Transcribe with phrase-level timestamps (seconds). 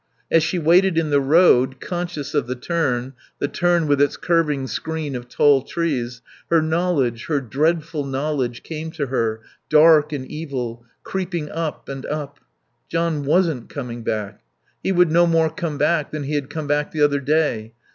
[0.31, 4.65] As she waited in the road (conscious of the turn, the turn with its curving
[4.65, 10.83] screen of tall trees) her knowledge, her dreadful knowledge, came to her, dark and evil,
[11.03, 12.39] creeping up and up.
[12.89, 14.41] John wasn't coming back.
[14.81, 17.73] He would no more come back than he had come back the other day.